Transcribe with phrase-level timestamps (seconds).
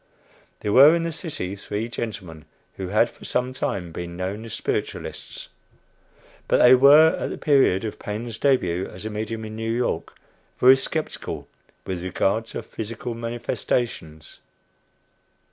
[0.61, 2.45] There were in the city three gentlemen
[2.77, 5.47] who had, for some time, been known as spiritualists;
[6.47, 10.15] but they were, at the period of Paine's début as a medium in New York,
[10.59, 11.47] very skeptical
[11.85, 14.39] with regard to "physical manifestations."